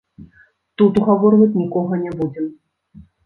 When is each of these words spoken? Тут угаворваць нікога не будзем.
Тут 0.81 0.93
угаворваць 1.01 1.59
нікога 1.61 1.93
не 2.05 2.11
будзем. 2.21 2.45